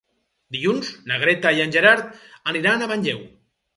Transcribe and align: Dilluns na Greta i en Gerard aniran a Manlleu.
Dilluns 0.55 0.87
na 1.11 1.19
Greta 1.23 1.53
i 1.57 1.63
en 1.67 1.75
Gerard 1.77 2.09
aniran 2.55 2.83
a 2.87 2.93
Manlleu. 2.93 3.23